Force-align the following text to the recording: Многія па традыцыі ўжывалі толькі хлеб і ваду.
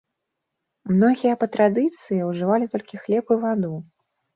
Многія 0.93 1.35
па 1.43 1.47
традыцыі 1.57 2.21
ўжывалі 2.33 2.65
толькі 2.77 2.95
хлеб 3.07 3.25
і 3.41 3.43
ваду. 3.49 3.75